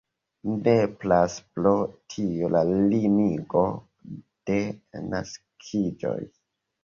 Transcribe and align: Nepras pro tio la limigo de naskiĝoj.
Nepras 0.67 1.33
pro 1.57 1.73
tio 2.13 2.47
la 2.55 2.61
limigo 2.69 3.61
de 4.51 4.57
naskiĝoj. 5.13 6.19